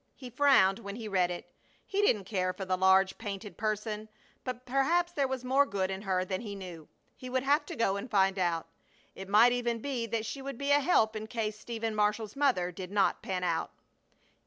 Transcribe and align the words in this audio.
He 0.15 0.31
frowned 0.31 0.79
when 0.79 0.95
he 0.95 1.07
read 1.07 1.29
it. 1.29 1.53
He 1.85 2.01
didn't 2.01 2.23
care 2.23 2.53
for 2.53 2.65
the 2.65 2.75
large, 2.75 3.19
painted 3.19 3.55
person, 3.55 4.09
but 4.43 4.65
perhaps 4.65 5.11
there 5.13 5.27
was 5.27 5.43
more 5.45 5.63
good 5.63 5.91
in 5.91 6.01
her 6.01 6.25
than 6.25 6.41
he 6.41 6.55
knew. 6.55 6.87
He 7.15 7.29
would 7.29 7.43
have 7.43 7.67
to 7.67 7.75
go 7.75 7.97
and 7.97 8.09
find 8.09 8.39
out. 8.39 8.65
It 9.13 9.29
might 9.29 9.51
even 9.51 9.77
be 9.77 10.07
that 10.07 10.25
she 10.25 10.41
would 10.41 10.57
be 10.57 10.71
a 10.71 10.79
help 10.79 11.15
in 11.15 11.27
case 11.27 11.59
Stephen 11.59 11.93
Marshall's 11.93 12.35
mother 12.35 12.71
did 12.71 12.89
not 12.91 13.21
pan 13.21 13.43
out. 13.43 13.69